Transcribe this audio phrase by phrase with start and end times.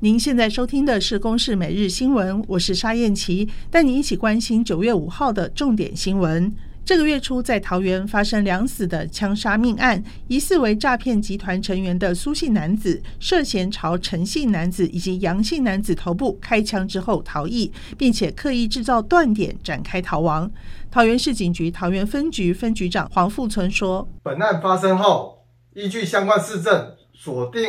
[0.00, 6.52] 您现在收听的是《公视每日新闻》，我是沙燕琪，带您一起关心九月五号的重点新闻。
[6.84, 20.48] 这个月初，在桃园发生两死的枪杀命案，疑似为诈骗集团成员的苏姓男子涉嫌朝陈姓男子以及杨姓男子头部开枪之后逃逸，并且刻意制造断点展开逃亡。
[20.90, 27.62] 桃园市警局桃园分局分局长黄富存说：“本案发生后，依据相关事证，锁定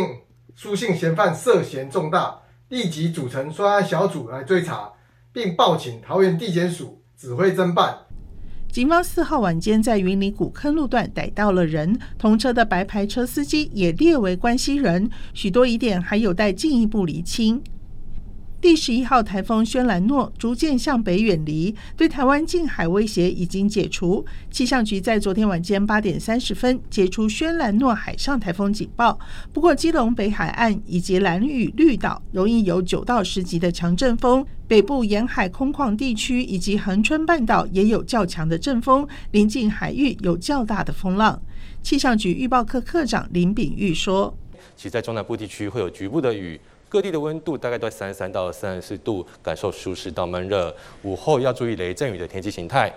[0.59, 2.35] 苏姓嫌犯涉嫌重大，
[2.69, 4.91] 立即组成专案小组来追查，
[5.31, 7.95] 并报请桃园地检署指挥侦办。”
[8.73, 17.61] 警方四号晚间在云林古坑路段逮到了人，同车的白牌车司机也列为关系人，许多疑点还有待进一步厘清。
[18.59, 24.25] 第十一号台风轩岚诺逐渐向北远离，对台湾近海威胁已经解除。
[24.49, 29.17] 气象局在昨天晚间八点三十分解除轩岚诺海上台风警报。
[29.53, 41.39] 不过，基隆北海岸以及兰屿绿岛容易有九到十级的强阵风，北部沿海空旷地区以及恒春半岛也有较强的阵风，临近海域有较大的风浪。
[41.83, 44.35] 气象局预报科科长林炳玉说
[44.75, 50.73] ：“其实在中南部地区会有局部的雨。”各地的温度大概都在三十三到三十四度，感受舒适到闷热。
[51.03, 52.91] 午后要注意雷阵雨的天气形态。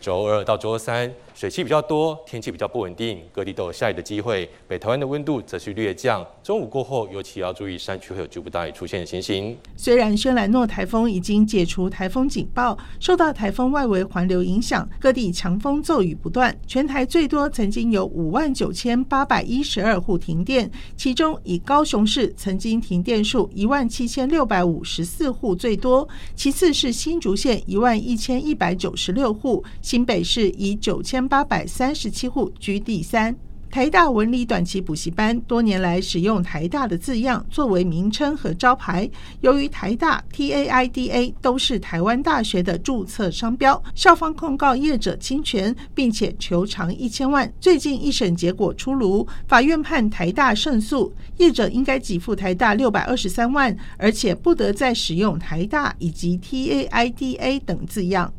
[0.00, 4.50] 周二到周三，水汽比较多，天气比较不稳定，各地都有下雨的机会。
[4.66, 6.26] 北台湾的温度则是略降。
[6.42, 9.56] 中午过后，尤其要注意山区会有局部大雨出现的情形。
[9.76, 16.52] 虽然轩岚诺台风已经解除台风警报，受到台风外围环流影响，各地强风骤雨不断。
[16.66, 31.27] 全台最多曾经有五万九千八百一十二户停电，其中以高雄市曾经停电数一万七千六百五十四户最多，其次是新竹县一万一千一百九十六户，新北市以九千。
[31.28, 33.36] 八百三十七户居第三。
[33.70, 39.08] 台大文理短期补习班多年来使用“台大”的字样作为名称和招牌。
[39.42, 47.52] 由于台大 TAIDA 都是台湾大学的注册商标，校方控告业者侵权，并且求偿一千万。
[47.60, 58.32] 最近一审结果出炉，法院判台大胜诉，业者应该给付台大六百二十三万，而且不得再使用“台大”以及 TAIDA 等字样。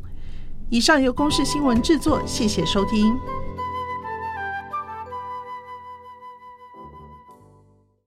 [0.70, 3.18] 以上由公视新闻制作，谢谢收听。